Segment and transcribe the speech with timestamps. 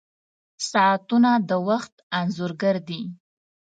[0.71, 3.01] •ساعتونه د وخت انځور ګر دي.